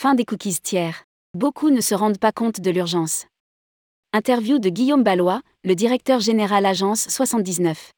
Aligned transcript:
Fin 0.00 0.14
des 0.14 0.24
cookies 0.24 0.60
tiers. 0.62 1.06
Beaucoup 1.34 1.70
ne 1.70 1.80
se 1.80 1.92
rendent 1.92 2.20
pas 2.20 2.30
compte 2.30 2.60
de 2.60 2.70
l'urgence. 2.70 3.26
Interview 4.12 4.60
de 4.60 4.68
Guillaume 4.68 5.02
Ballois, 5.02 5.40
le 5.64 5.74
directeur 5.74 6.20
général 6.20 6.66
Agence 6.66 7.08
79. 7.08 7.90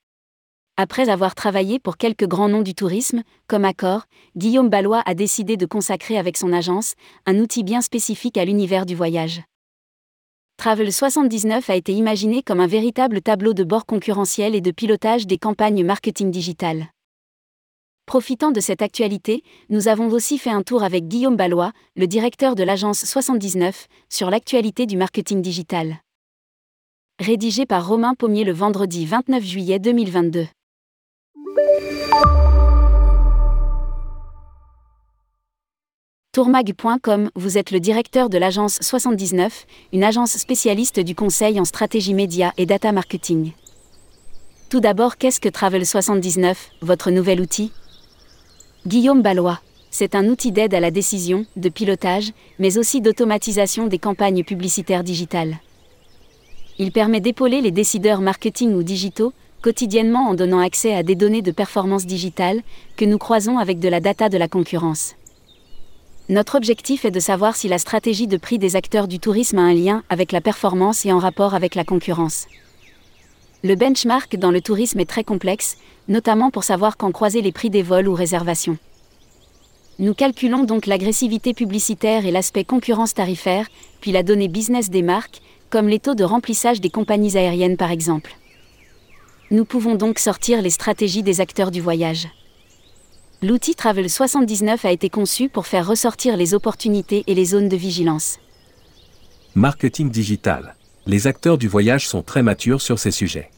Après 0.78 1.10
avoir 1.10 1.34
travaillé 1.34 1.78
pour 1.78 1.98
quelques 1.98 2.26
grands 2.26 2.48
noms 2.48 2.62
du 2.62 2.74
tourisme, 2.74 3.22
comme 3.48 3.66
Accor, 3.66 4.04
Guillaume 4.34 4.70
Ballois 4.70 5.02
a 5.04 5.12
décidé 5.12 5.58
de 5.58 5.66
consacrer 5.66 6.16
avec 6.16 6.38
son 6.38 6.54
agence 6.54 6.94
un 7.26 7.38
outil 7.38 7.64
bien 7.64 7.82
spécifique 7.82 8.38
à 8.38 8.46
l'univers 8.46 8.86
du 8.86 8.94
voyage. 8.94 9.42
Travel 10.56 10.94
79 10.94 11.68
a 11.68 11.76
été 11.76 11.92
imaginé 11.92 12.42
comme 12.42 12.60
un 12.60 12.66
véritable 12.66 13.20
tableau 13.20 13.52
de 13.52 13.62
bord 13.62 13.84
concurrentiel 13.84 14.54
et 14.54 14.62
de 14.62 14.70
pilotage 14.70 15.26
des 15.26 15.36
campagnes 15.36 15.84
marketing 15.84 16.30
digitales. 16.30 16.86
Profitant 18.10 18.50
de 18.50 18.58
cette 18.58 18.82
actualité, 18.82 19.44
nous 19.68 19.86
avons 19.86 20.08
aussi 20.08 20.36
fait 20.36 20.50
un 20.50 20.64
tour 20.64 20.82
avec 20.82 21.06
Guillaume 21.06 21.36
Ballois, 21.36 21.70
le 21.94 22.08
directeur 22.08 22.56
de 22.56 22.64
l'agence 22.64 23.04
79, 23.04 23.86
sur 24.08 24.30
l'actualité 24.30 24.84
du 24.86 24.96
marketing 24.96 25.40
digital. 25.40 26.00
Rédigé 27.20 27.66
par 27.66 27.86
Romain 27.86 28.14
Pommier 28.18 28.42
le 28.42 28.50
vendredi 28.50 29.06
29 29.06 29.44
juillet 29.44 29.78
2022. 29.78 30.48
Tourmag.com, 36.32 37.30
vous 37.36 37.58
êtes 37.58 37.70
le 37.70 37.78
directeur 37.78 38.28
de 38.28 38.38
l'agence 38.38 38.80
79, 38.80 39.66
une 39.92 40.02
agence 40.02 40.36
spécialiste 40.36 40.98
du 40.98 41.14
conseil 41.14 41.60
en 41.60 41.64
stratégie 41.64 42.14
média 42.14 42.52
et 42.56 42.66
data 42.66 42.90
marketing. 42.90 43.52
Tout 44.68 44.80
d'abord, 44.80 45.16
qu'est-ce 45.16 45.38
que 45.38 45.48
Travel 45.48 45.86
79, 45.86 46.70
votre 46.80 47.12
nouvel 47.12 47.40
outil? 47.40 47.70
Guillaume 48.86 49.20
Ballois. 49.20 49.60
C'est 49.90 50.14
un 50.14 50.26
outil 50.28 50.52
d'aide 50.52 50.72
à 50.72 50.80
la 50.80 50.90
décision, 50.90 51.44
de 51.56 51.68
pilotage, 51.68 52.32
mais 52.58 52.78
aussi 52.78 53.02
d'automatisation 53.02 53.88
des 53.88 53.98
campagnes 53.98 54.42
publicitaires 54.42 55.04
digitales. 55.04 55.58
Il 56.78 56.90
permet 56.90 57.20
d'épauler 57.20 57.60
les 57.60 57.72
décideurs 57.72 58.22
marketing 58.22 58.72
ou 58.72 58.82
digitaux, 58.82 59.34
quotidiennement 59.60 60.30
en 60.30 60.34
donnant 60.34 60.60
accès 60.60 60.94
à 60.94 61.02
des 61.02 61.14
données 61.14 61.42
de 61.42 61.50
performance 61.50 62.06
digitale, 62.06 62.62
que 62.96 63.04
nous 63.04 63.18
croisons 63.18 63.58
avec 63.58 63.80
de 63.80 63.88
la 63.88 64.00
data 64.00 64.30
de 64.30 64.38
la 64.38 64.48
concurrence. 64.48 65.14
Notre 66.30 66.54
objectif 66.54 67.04
est 67.04 67.10
de 67.10 67.20
savoir 67.20 67.56
si 67.56 67.68
la 67.68 67.78
stratégie 67.78 68.28
de 68.28 68.38
prix 68.38 68.58
des 68.58 68.76
acteurs 68.76 69.08
du 69.08 69.18
tourisme 69.18 69.58
a 69.58 69.62
un 69.62 69.74
lien 69.74 70.04
avec 70.08 70.32
la 70.32 70.40
performance 70.40 71.04
et 71.04 71.12
en 71.12 71.18
rapport 71.18 71.52
avec 71.52 71.74
la 71.74 71.84
concurrence. 71.84 72.46
Le 73.62 73.74
benchmark 73.74 74.36
dans 74.36 74.50
le 74.50 74.62
tourisme 74.62 75.00
est 75.00 75.08
très 75.08 75.22
complexe, 75.22 75.76
notamment 76.08 76.50
pour 76.50 76.64
savoir 76.64 76.96
quand 76.96 77.12
croiser 77.12 77.42
les 77.42 77.52
prix 77.52 77.68
des 77.68 77.82
vols 77.82 78.08
ou 78.08 78.14
réservations. 78.14 78.78
Nous 79.98 80.14
calculons 80.14 80.64
donc 80.64 80.86
l'agressivité 80.86 81.52
publicitaire 81.52 82.24
et 82.24 82.30
l'aspect 82.30 82.64
concurrence 82.64 83.12
tarifaire, 83.12 83.66
puis 84.00 84.12
la 84.12 84.22
donnée 84.22 84.48
business 84.48 84.88
des 84.88 85.02
marques, 85.02 85.42
comme 85.68 85.88
les 85.88 85.98
taux 85.98 86.14
de 86.14 86.24
remplissage 86.24 86.80
des 86.80 86.88
compagnies 86.88 87.36
aériennes 87.36 87.76
par 87.76 87.90
exemple. 87.90 88.34
Nous 89.50 89.66
pouvons 89.66 89.94
donc 89.94 90.18
sortir 90.18 90.62
les 90.62 90.70
stratégies 90.70 91.22
des 91.22 91.42
acteurs 91.42 91.70
du 91.70 91.82
voyage. 91.82 92.28
L'outil 93.42 93.74
Travel 93.74 94.08
79 94.08 94.86
a 94.86 94.90
été 94.90 95.10
conçu 95.10 95.50
pour 95.50 95.66
faire 95.66 95.86
ressortir 95.86 96.38
les 96.38 96.54
opportunités 96.54 97.24
et 97.26 97.34
les 97.34 97.44
zones 97.44 97.68
de 97.68 97.76
vigilance. 97.76 98.38
Marketing 99.54 100.08
digital 100.08 100.76
les 101.10 101.26
acteurs 101.26 101.58
du 101.58 101.66
voyage 101.66 102.06
sont 102.06 102.22
très 102.22 102.40
matures 102.40 102.80
sur 102.80 103.00
ces 103.00 103.10
sujets. 103.10 103.50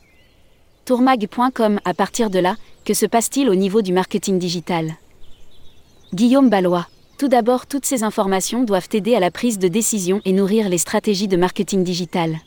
Tourmag.com 0.87 1.81
À 1.85 1.93
partir 1.93 2.31
de 2.31 2.39
là, 2.39 2.57
que 2.87 2.95
se 2.95 3.05
passe-t-il 3.05 3.51
au 3.51 3.55
niveau 3.55 3.83
du 3.83 3.93
marketing 3.93 4.39
digital? 4.39 4.95
Guillaume 6.15 6.49
Ballois. 6.49 6.89
Tout 7.19 7.29
d'abord, 7.29 7.67
toutes 7.67 7.85
ces 7.85 8.05
informations 8.05 8.65
doivent 8.65 8.89
aider 8.95 9.15
à 9.15 9.21
la 9.21 9.31
prise 9.31 9.59
de 9.59 9.69
décision 9.69 10.23
et 10.25 10.33
nourrir 10.33 10.71
les 10.71 10.79
stratégies 10.79 11.29
de 11.29 11.37
marketing 11.37 11.85
digital. 11.85 12.39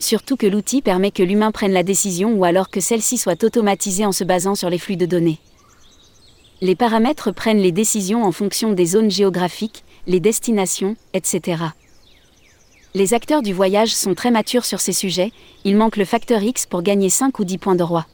Surtout 0.00 0.36
que 0.36 0.48
l'outil 0.48 0.82
permet 0.82 1.12
que 1.12 1.22
l'humain 1.22 1.52
prenne 1.52 1.72
la 1.72 1.84
décision 1.84 2.34
ou 2.34 2.44
alors 2.44 2.70
que 2.70 2.80
celle-ci 2.80 3.16
soit 3.16 3.44
automatisée 3.44 4.04
en 4.04 4.12
se 4.12 4.24
basant 4.24 4.56
sur 4.56 4.70
les 4.70 4.78
flux 4.78 4.96
de 4.96 5.06
données. 5.06 5.38
Les 6.60 6.74
paramètres 6.74 7.30
prennent 7.30 7.62
les 7.62 7.72
décisions 7.72 8.24
en 8.24 8.32
fonction 8.32 8.72
des 8.72 8.86
zones 8.86 9.10
géographiques, 9.10 9.84
les 10.08 10.20
destinations, 10.20 10.96
etc. 11.12 11.62
Les 12.96 13.12
acteurs 13.12 13.42
du 13.42 13.52
voyage 13.52 13.92
sont 13.92 14.14
très 14.14 14.30
matures 14.30 14.64
sur 14.64 14.78
ces 14.78 14.92
sujets, 14.92 15.32
il 15.64 15.76
manque 15.76 15.96
le 15.96 16.04
facteur 16.04 16.40
X 16.40 16.64
pour 16.64 16.80
gagner 16.80 17.10
5 17.10 17.36
ou 17.40 17.44
10 17.44 17.58
points 17.58 17.74
de 17.74 17.82
roi. 17.82 18.06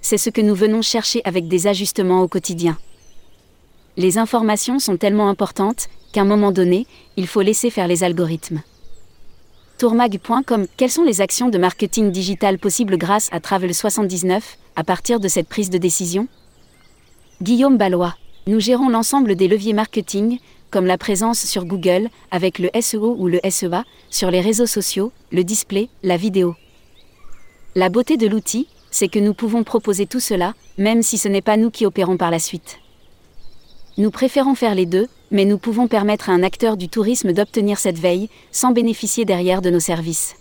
C'est 0.00 0.16
ce 0.16 0.30
que 0.30 0.40
nous 0.40 0.54
venons 0.54 0.80
chercher 0.80 1.22
avec 1.24 1.48
des 1.48 1.66
ajustements 1.66 2.22
au 2.22 2.28
quotidien. 2.28 2.78
Les 3.96 4.16
informations 4.16 4.78
sont 4.78 4.96
tellement 4.96 5.28
importantes 5.28 5.88
qu'à 6.12 6.20
un 6.20 6.24
moment 6.24 6.52
donné, 6.52 6.86
il 7.16 7.26
faut 7.26 7.40
laisser 7.40 7.68
faire 7.68 7.88
les 7.88 8.04
algorithmes. 8.04 8.62
Tourmag.com 9.78 10.68
Quelles 10.76 10.90
sont 10.90 11.02
les 11.02 11.20
actions 11.20 11.48
de 11.48 11.58
marketing 11.58 12.12
digital 12.12 12.60
possibles 12.60 12.96
grâce 12.96 13.28
à 13.32 13.40
Travel 13.40 13.74
79 13.74 14.56
à 14.76 14.84
partir 14.84 15.18
de 15.18 15.26
cette 15.26 15.48
prise 15.48 15.70
de 15.70 15.78
décision? 15.78 16.28
Guillaume 17.42 17.76
Ballois. 17.76 18.14
Nous 18.46 18.60
gérons 18.60 18.88
l'ensemble 18.88 19.34
des 19.34 19.48
leviers 19.48 19.72
marketing, 19.72 20.38
comme 20.74 20.86
la 20.86 20.98
présence 20.98 21.44
sur 21.46 21.66
Google, 21.66 22.08
avec 22.32 22.58
le 22.58 22.68
SEO 22.80 23.14
ou 23.16 23.28
le 23.28 23.38
SEA, 23.48 23.84
sur 24.10 24.32
les 24.32 24.40
réseaux 24.40 24.66
sociaux, 24.66 25.12
le 25.30 25.44
display, 25.44 25.88
la 26.02 26.16
vidéo. 26.16 26.56
La 27.76 27.90
beauté 27.90 28.16
de 28.16 28.26
l'outil, 28.26 28.66
c'est 28.90 29.06
que 29.06 29.20
nous 29.20 29.34
pouvons 29.34 29.62
proposer 29.62 30.06
tout 30.06 30.18
cela, 30.18 30.54
même 30.76 31.02
si 31.02 31.16
ce 31.16 31.28
n'est 31.28 31.42
pas 31.42 31.56
nous 31.56 31.70
qui 31.70 31.86
opérons 31.86 32.16
par 32.16 32.32
la 32.32 32.40
suite. 32.40 32.80
Nous 33.98 34.10
préférons 34.10 34.56
faire 34.56 34.74
les 34.74 34.84
deux, 34.84 35.06
mais 35.30 35.44
nous 35.44 35.58
pouvons 35.58 35.86
permettre 35.86 36.28
à 36.28 36.32
un 36.32 36.42
acteur 36.42 36.76
du 36.76 36.88
tourisme 36.88 37.32
d'obtenir 37.32 37.78
cette 37.78 38.00
veille, 38.00 38.28
sans 38.50 38.72
bénéficier 38.72 39.24
derrière 39.24 39.62
de 39.62 39.70
nos 39.70 39.78
services. 39.78 40.34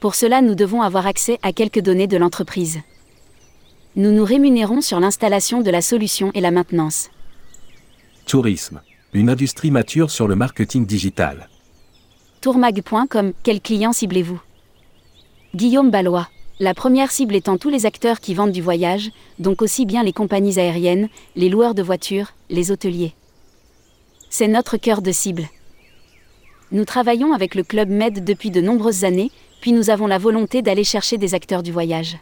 Pour 0.00 0.16
cela, 0.16 0.42
nous 0.42 0.54
devons 0.54 0.82
avoir 0.82 1.06
accès 1.06 1.38
à 1.40 1.54
quelques 1.54 1.80
données 1.80 2.08
de 2.08 2.18
l'entreprise. 2.18 2.80
Nous 3.96 4.12
nous 4.12 4.24
rémunérons 4.26 4.82
sur 4.82 5.00
l'installation 5.00 5.62
de 5.62 5.70
la 5.70 5.80
solution 5.80 6.30
et 6.34 6.42
la 6.42 6.50
maintenance. 6.50 7.08
Tourisme 8.26 8.82
une 9.14 9.30
industrie 9.30 9.70
mature 9.70 10.10
sur 10.10 10.26
le 10.26 10.34
marketing 10.34 10.86
digital. 10.86 11.48
Tourmag.com, 12.40 13.32
quel 13.44 13.60
client 13.60 13.92
ciblez-vous? 13.92 14.42
Guillaume 15.54 15.92
Ballois. 15.92 16.28
La 16.58 16.74
première 16.74 17.12
cible 17.12 17.36
étant 17.36 17.56
tous 17.56 17.70
les 17.70 17.86
acteurs 17.86 18.18
qui 18.18 18.34
vendent 18.34 18.50
du 18.50 18.60
voyage, 18.60 19.10
donc 19.38 19.62
aussi 19.62 19.86
bien 19.86 20.02
les 20.02 20.12
compagnies 20.12 20.58
aériennes, 20.58 21.08
les 21.36 21.48
loueurs 21.48 21.76
de 21.76 21.82
voitures, 21.82 22.32
les 22.50 22.72
hôteliers. 22.72 23.14
C'est 24.30 24.48
notre 24.48 24.76
cœur 24.78 25.00
de 25.00 25.12
cible. 25.12 25.48
Nous 26.72 26.84
travaillons 26.84 27.32
avec 27.32 27.54
le 27.54 27.62
Club 27.62 27.90
Med 27.90 28.24
depuis 28.24 28.50
de 28.50 28.60
nombreuses 28.60 29.04
années, 29.04 29.30
puis 29.60 29.72
nous 29.72 29.90
avons 29.90 30.08
la 30.08 30.18
volonté 30.18 30.60
d'aller 30.60 30.84
chercher 30.84 31.18
des 31.18 31.34
acteurs 31.34 31.62
du 31.62 31.70
voyage. 31.70 32.18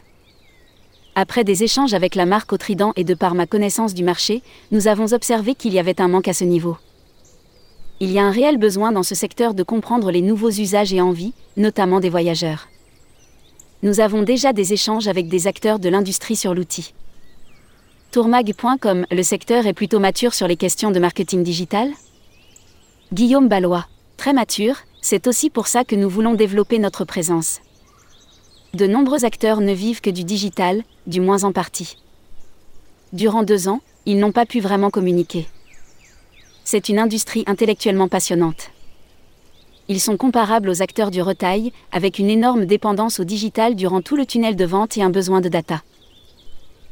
Après 1.15 1.43
des 1.43 1.63
échanges 1.63 1.93
avec 1.93 2.15
la 2.15 2.25
marque 2.25 2.53
au 2.53 2.57
Trident 2.57 2.91
et 2.95 3.03
de 3.03 3.13
par 3.13 3.35
ma 3.35 3.45
connaissance 3.45 3.93
du 3.93 4.03
marché, 4.03 4.41
nous 4.71 4.87
avons 4.87 5.13
observé 5.13 5.53
qu'il 5.53 5.73
y 5.73 5.79
avait 5.79 6.01
un 6.01 6.07
manque 6.07 6.27
à 6.27 6.33
ce 6.33 6.43
niveau. 6.43 6.77
Il 7.99 8.11
y 8.11 8.17
a 8.17 8.23
un 8.23 8.31
réel 8.31 8.57
besoin 8.57 8.91
dans 8.91 9.03
ce 9.03 9.13
secteur 9.13 9.53
de 9.53 9.61
comprendre 9.61 10.11
les 10.11 10.21
nouveaux 10.21 10.49
usages 10.49 10.91
et 10.91 11.01
envies, 11.01 11.33
notamment 11.55 11.99
des 11.99 12.09
voyageurs. 12.09 12.67
Nous 13.83 13.99
avons 13.99 14.23
déjà 14.23 14.53
des 14.53 14.73
échanges 14.73 15.07
avec 15.07 15.27
des 15.27 15.45
acteurs 15.45 15.77
de 15.77 15.89
l'industrie 15.89 16.35
sur 16.35 16.55
l'outil. 16.55 16.93
Tourmag.com, 18.11 19.05
le 19.11 19.23
secteur 19.23 19.67
est 19.67 19.73
plutôt 19.73 19.99
mature 19.99 20.33
sur 20.33 20.47
les 20.47 20.57
questions 20.57 20.89
de 20.89 20.99
marketing 20.99 21.43
digital 21.43 21.91
Guillaume 23.11 23.47
Ballois, 23.47 23.85
très 24.17 24.33
mature, 24.33 24.77
c'est 25.01 25.27
aussi 25.27 25.51
pour 25.51 25.67
ça 25.67 25.83
que 25.83 25.95
nous 25.95 26.09
voulons 26.09 26.33
développer 26.33 26.79
notre 26.79 27.05
présence. 27.05 27.59
De 28.75 28.87
nombreux 28.87 29.23
acteurs 29.23 29.61
ne 29.61 29.71
vivent 29.71 30.01
que 30.01 30.09
du 30.09 30.23
digital, 30.23 30.81
du 31.05 31.21
moins 31.21 31.43
en 31.43 31.51
partie. 31.51 31.97
Durant 33.11 33.43
deux 33.43 33.67
ans, 33.67 33.81
ils 34.07 34.17
n'ont 34.17 34.31
pas 34.31 34.47
pu 34.47 34.61
vraiment 34.61 34.89
communiquer. 34.89 35.47
C'est 36.63 36.89
une 36.89 36.97
industrie 36.97 37.43
intellectuellement 37.45 38.07
passionnante. 38.07 38.71
Ils 39.89 39.99
sont 39.99 40.17
comparables 40.17 40.69
aux 40.69 40.81
acteurs 40.81 41.11
du 41.11 41.21
retail, 41.21 41.71
avec 41.91 42.17
une 42.17 42.31
énorme 42.31 42.65
dépendance 42.65 43.19
au 43.19 43.25
digital 43.25 43.75
durant 43.75 44.01
tout 44.01 44.15
le 44.15 44.25
tunnel 44.25 44.55
de 44.55 44.65
vente 44.65 44.97
et 44.97 45.03
un 45.03 45.11
besoin 45.11 45.39
de 45.39 45.49
data. 45.49 45.83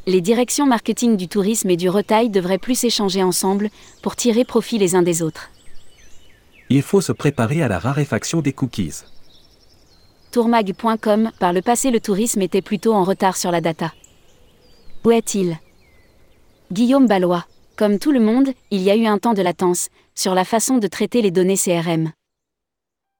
Les 0.05 0.21
directions 0.21 0.67
marketing 0.67 1.17
du 1.17 1.27
tourisme 1.27 1.71
et 1.71 1.77
du 1.77 1.89
retail 1.89 2.29
devraient 2.29 2.59
plus 2.59 2.83
échanger 2.83 3.23
ensemble 3.23 3.71
pour 4.03 4.15
tirer 4.15 4.45
profit 4.45 4.77
les 4.77 4.93
uns 4.93 5.01
des 5.01 5.23
autres. 5.23 5.49
Il 6.69 6.83
faut 6.83 7.01
se 7.01 7.11
préparer 7.11 7.63
à 7.63 7.67
la 7.67 7.79
raréfaction 7.79 8.41
des 8.41 8.53
cookies 8.53 9.01
tourmag.com, 10.31 11.31
par 11.39 11.53
le 11.53 11.61
passé 11.61 11.91
le 11.91 11.99
tourisme 11.99 12.41
était 12.41 12.61
plutôt 12.61 12.93
en 12.93 13.03
retard 13.03 13.37
sur 13.37 13.51
la 13.51 13.61
data. 13.61 13.93
Où 15.03 15.11
est-il? 15.11 15.57
Guillaume 16.71 17.07
Ballois. 17.07 17.45
Comme 17.75 17.99
tout 17.99 18.11
le 18.11 18.19
monde, 18.19 18.49
il 18.69 18.81
y 18.81 18.91
a 18.91 18.95
eu 18.95 19.05
un 19.05 19.17
temps 19.17 19.33
de 19.33 19.41
latence, 19.41 19.89
sur 20.15 20.33
la 20.35 20.45
façon 20.45 20.77
de 20.77 20.87
traiter 20.87 21.21
les 21.21 21.31
données 21.31 21.57
CRM. 21.57 22.11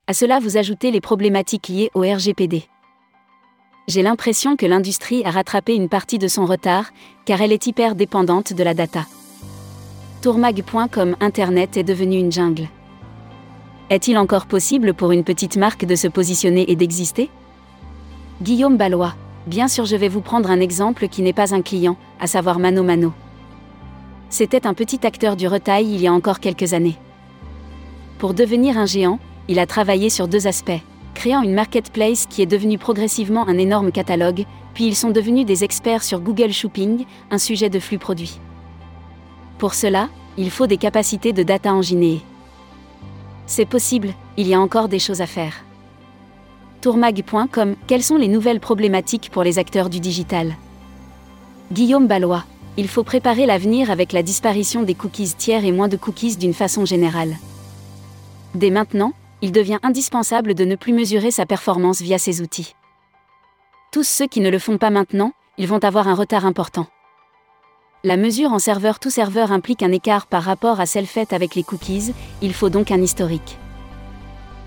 À 0.08 0.14
cela 0.14 0.40
vous 0.40 0.58
ajoutez 0.58 0.92
les 0.92 1.02
problématiques 1.02 1.68
liées 1.68 1.90
au 1.94 2.02
RGPD. 2.02 2.64
J'ai 3.88 4.04
l'impression 4.04 4.56
que 4.56 4.66
l'industrie 4.66 5.24
a 5.26 5.32
rattrapé 5.32 5.76
une 5.76 5.90
partie 5.90 6.20
de 6.20 6.28
son 6.28 6.46
retard, 6.46 6.92
car 7.26 7.42
elle 7.42 7.52
est 7.52 7.68
hyper 7.68 7.96
dépendante 7.96 8.54
de 8.54 8.64
la 8.64 8.74
data. 8.74 9.06
Tourmag.com 10.22 11.16
Internet 11.20 11.78
est 11.78 11.84
devenu 11.84 12.18
une 12.18 12.32
jungle. 12.32 12.68
Est-il 13.92 14.18
encore 14.18 14.46
possible 14.46 14.94
pour 14.94 15.12
une 15.12 15.26
petite 15.26 15.58
marque 15.58 15.84
de 15.84 15.96
se 15.96 16.08
positionner 16.08 16.72
et 16.72 16.78
d'exister? 16.78 17.30
Guillaume 18.42 18.78
Ballois. 18.78 19.16
Bien 19.48 19.68
sûr, 19.68 19.84
je 19.84 19.98
vais 19.98 20.08
vous 20.08 20.22
prendre 20.22 20.50
un 20.50 20.62
exemple 20.62 21.10
qui 21.10 21.22
n'est 21.22 21.34
pas 21.34 21.54
un 21.54 21.62
client, 21.62 21.98
à 22.18 22.26
savoir 22.26 22.58
Mano 22.58 22.84
Mano. 22.84 23.12
C'était 24.30 24.66
un 24.66 24.74
petit 24.74 25.06
acteur 25.06 25.36
du 25.36 25.46
retail 25.46 25.94
il 25.94 26.00
y 26.00 26.08
a 26.08 26.14
encore 26.14 26.40
quelques 26.40 26.74
années. 26.74 26.96
Pour 28.18 28.34
devenir 28.34 28.78
un 28.78 28.86
géant, 28.86 29.20
il 29.50 29.60
a 29.60 29.66
travaillé 29.66 30.10
sur 30.10 30.30
deux 30.30 30.48
aspects 30.48 30.82
créant 31.14 31.42
une 31.42 31.54
marketplace 31.54 32.28
qui 32.28 32.42
est 32.42 32.46
devenue 32.46 32.78
progressivement 32.78 33.46
un 33.46 33.58
énorme 33.58 33.92
catalogue, 33.92 34.46
puis 34.74 34.88
ils 34.88 34.96
sont 34.96 35.12
devenus 35.12 35.46
des 35.46 35.66
experts 35.66 36.04
sur 36.04 36.22
Google 36.22 36.54
Shopping, 36.54 37.04
un 37.30 37.38
sujet 37.38 37.70
de 37.70 37.80
flux 37.80 38.00
produit. 38.00 38.40
Pour 39.58 39.74
cela, 39.74 40.08
il 40.38 40.50
faut 40.50 40.66
des 40.66 40.78
capacités 40.78 41.34
de 41.34 41.44
data 41.44 41.74
engineer. 41.74 42.22
C'est 43.52 43.66
possible, 43.66 44.14
il 44.38 44.48
y 44.48 44.54
a 44.54 44.62
encore 44.62 44.88
des 44.88 44.98
choses 44.98 45.20
à 45.20 45.26
faire. 45.26 45.66
Tourmag.com 46.80 47.76
Quelles 47.86 48.02
sont 48.02 48.16
les 48.16 48.30
nouvelles 48.30 48.62
problématiques 48.62 49.30
pour 49.30 49.44
les 49.44 49.60
acteurs 49.60 49.90
du 49.90 50.00
digital? 50.00 50.56
Guillaume 51.74 52.08
Ballois. 52.08 52.46
Il 52.78 52.88
faut 52.88 53.04
préparer 53.04 53.46
l'avenir 53.46 53.92
avec 53.92 54.14
la 54.14 54.24
disparition 54.24 54.84
des 54.84 54.94
cookies 54.94 55.34
tiers 55.38 55.66
et 55.66 55.74
moins 55.74 55.90
de 55.90 55.98
cookies 55.98 56.38
d'une 56.38 56.54
façon 56.54 56.86
générale. 56.86 57.36
Dès 58.56 58.70
maintenant, 58.70 59.12
il 59.42 59.52
devient 59.52 59.80
indispensable 59.84 60.54
de 60.54 60.64
ne 60.64 60.78
plus 60.78 60.94
mesurer 60.94 61.30
sa 61.30 61.46
performance 61.46 62.02
via 62.02 62.20
ces 62.20 62.42
outils. 62.42 62.74
Tous 63.92 64.08
ceux 64.08 64.28
qui 64.28 64.40
ne 64.40 64.50
le 64.50 64.60
font 64.60 64.78
pas 64.78 64.92
maintenant, 64.92 65.34
ils 65.58 65.68
vont 65.68 65.84
avoir 65.84 66.08
un 66.08 66.16
retard 66.16 66.46
important. 66.46 66.88
La 68.04 68.18
mesure 68.18 68.52
en 68.52 68.58
serveur 68.58 68.98
tout 68.98 69.12
serveur 69.12 69.52
implique 69.52 69.84
un 69.84 69.92
écart 69.92 70.26
par 70.26 70.42
rapport 70.42 70.80
à 70.80 70.88
celle 70.88 71.06
faite 71.06 71.34
avec 71.34 71.54
les 71.54 71.62
cookies, 71.62 72.14
il 72.42 72.52
faut 72.52 72.70
donc 72.70 72.90
un 72.90 73.00
historique. 73.00 73.60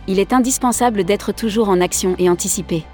Il 0.06 0.20
est 0.20 0.32
indispensable 0.32 1.02
d'être 1.02 1.32
toujours 1.32 1.68
en 1.68 1.80
action 1.80 2.14
et 2.20 2.30
anticiper. 2.30 2.84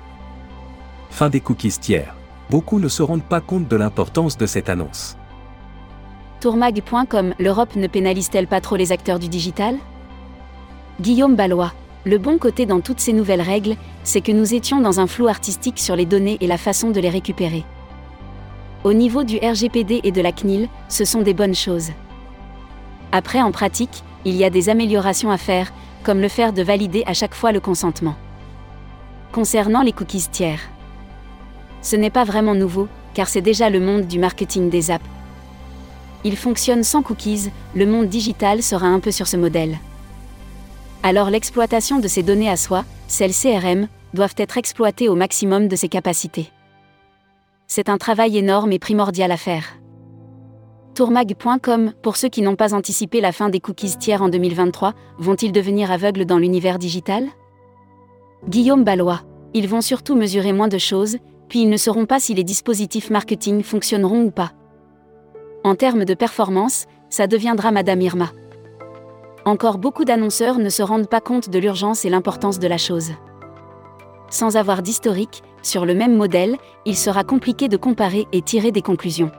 Fin 1.11 1.29
des 1.29 1.41
cookies 1.41 1.79
tiers. 1.79 2.15
Beaucoup 2.49 2.79
ne 2.79 2.89
se 2.89 3.03
rendent 3.03 3.23
pas 3.23 3.43
compte 3.43 3.69
de 3.69 3.77
l'importance 3.77 4.39
de 4.39 4.47
cette 4.47 4.71
annonce. 4.71 5.19
Tourmag.com 6.41 7.35
L'Europe 7.39 7.77
ne 7.77 7.87
pénalise-t-elle 7.87 8.47
pas 8.47 8.63
trop 8.63 8.77
les 8.77 8.93
acteurs 8.93 9.19
du 9.19 9.29
digital? 9.29 9.77
Guillaume 11.03 11.37
Ballois. 11.37 11.75
Le 12.07 12.17
bon 12.17 12.39
côté 12.39 12.65
dans 12.65 12.81
toutes 12.81 13.01
ces 13.01 13.13
nouvelles 13.13 13.43
règles, 13.43 13.77
c'est 14.05 14.23
que 14.23 14.33
nous 14.33 14.55
étions 14.55 14.81
dans 14.81 15.01
un 15.01 15.07
flou 15.07 15.29
artistique 15.29 15.79
sur 15.79 15.97
les 15.97 16.07
données 16.07 16.39
et 16.41 16.47
la 16.47 16.57
façon 16.57 16.93
de 16.93 17.01
les 17.01 17.11
récupérer. 17.11 17.67
Au 18.85 18.93
niveau 18.93 19.25
du 19.25 19.37
RGPD 19.37 20.01
et 20.05 20.13
de 20.13 20.21
la 20.21 20.33
CNIL, 20.33 20.69
ce 20.89 21.05
sont 21.05 21.23
des 21.23 21.35
bonnes 21.35 21.55
choses. 21.55 21.91
Après, 23.13 23.43
en 23.43 23.53
pratique, 23.53 24.03
il 24.25 24.37
y 24.37 24.45
a 24.45 24.51
des 24.51 24.69
améliorations 24.69 25.31
à 25.31 25.37
faire, 25.37 25.73
comme 26.03 26.21
le 26.21 26.29
faire 26.29 26.53
de 26.53 26.63
valider 26.63 27.03
à 27.07 27.15
chaque 27.15 27.35
fois 27.35 27.53
le 27.53 27.61
consentement. 27.61 28.15
Concernant 29.33 29.83
les 29.83 29.93
cookies 29.93 30.29
tiers. 30.31 30.61
Ce 31.83 31.97
n'est 31.97 32.11
pas 32.11 32.25
vraiment 32.25 32.55
nouveau, 32.55 32.89
car 33.15 33.29
c'est 33.29 33.41
déjà 33.41 33.71
le 33.71 33.81
monde 33.81 34.07
du 34.07 34.19
marketing 34.19 34.71
des 34.71 34.91
apps. 34.91 35.05
Il 36.25 36.37
fonctionne 36.37 36.85
sans 36.85 37.03
cookies, 37.03 37.51
le 37.75 37.87
monde 37.87 38.09
digital 38.09 38.63
sera 38.63 38.87
un 38.87 39.01
peu 39.01 39.11
sur 39.11 39.27
ce 39.27 39.37
modèle 39.37 39.79
alors 41.03 41.31
l'exploitation 41.31 41.99
de 41.99 42.09
ces 42.09 42.23
données 42.23 42.51
à 42.51 42.57
soi, 42.57 42.85
celles 43.09 43.33
CRM, 43.33 43.89
doivent 44.15 44.35
être 44.37 44.59
exploitées 44.59 45.09
au 45.09 45.15
maximum 45.15 45.69
de 45.69 45.77
ses 45.77 45.89
capacités. 45.89 46.51
C'est 47.73 47.89
un 47.89 47.99
travail 47.99 48.37
énorme 48.37 48.73
et 48.73 48.81
primordial 48.81 49.31
à 49.31 49.37
faire. 49.37 49.79
Tourmag.com, 50.97 51.93
pour 52.03 52.17
ceux 52.17 52.29
qui 52.29 52.43
n'ont 52.43 52.57
pas 52.57 52.75
anticipé 52.75 53.21
la 53.21 53.31
fin 53.31 53.49
des 53.49 53.61
cookies 53.61 53.97
tiers 53.97 54.23
en 54.23 54.29
2023, 54.29 54.93
vont-ils 55.19 55.53
devenir 55.53 55.93
aveugles 55.93 56.25
dans 56.25 56.39
l'univers 56.39 56.81
digital? 56.81 57.29
Guillaume 58.49 58.83
Ballois. 58.83 59.21
Ils 59.55 59.69
vont 59.69 59.83
surtout 59.83 60.17
mesurer 60.17 60.53
moins 60.53 60.67
de 60.67 60.79
choses, 60.79 61.19
puis 61.49 61.63
ils 61.63 61.71
ne 61.71 61.77
sauront 61.77 62.07
pas 62.07 62.19
si 62.19 62.35
les 62.35 62.43
dispositifs 62.43 63.09
marketing 63.09 63.63
fonctionneront 63.63 64.25
ou 64.25 64.31
pas. 64.33 64.51
En 65.63 65.77
termes 65.77 66.05
de 66.05 66.15
performance, 66.15 66.87
ça 67.09 67.29
deviendra 67.29 67.71
Madame 67.71 68.01
Irma. 68.01 68.33
Encore 69.45 69.79
beaucoup 69.79 70.05
d'annonceurs 70.05 70.59
ne 70.59 70.71
se 70.71 70.83
rendent 70.83 71.09
pas 71.09 71.21
compte 71.21 71.49
de 71.49 71.59
l'urgence 71.61 72.05
et 72.05 72.11
l'importance 72.11 72.59
de 72.59 72.67
la 72.67 72.79
chose. 72.79 73.13
Sans 74.31 74.57
avoir 74.57 74.83
d'historique, 74.83 75.43
sur 75.63 75.85
le 75.85 75.95
même 75.95 76.17
modèle, 76.17 76.57
il 76.87 76.97
sera 76.97 77.25
compliqué 77.25 77.69
de 77.69 77.77
comparer 77.77 78.27
et 78.33 78.43
tirer 78.43 78.73
des 78.73 78.83
conclusions. 78.83 79.31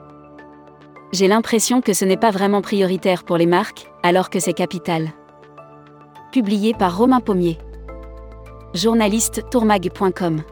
J'ai 1.12 1.28
l'impression 1.28 1.80
que 1.80 1.92
ce 1.92 2.04
n'est 2.04 2.16
pas 2.16 2.30
vraiment 2.30 2.62
prioritaire 2.62 3.24
pour 3.24 3.36
les 3.36 3.46
marques, 3.46 3.90
alors 4.02 4.30
que 4.30 4.38
c'est 4.38 4.52
capital. 4.52 5.10
Publié 6.30 6.74
par 6.74 6.96
Romain 6.96 7.20
Pommier. 7.20 7.58
Journaliste 8.74 9.42
tourmag.com 9.50 10.42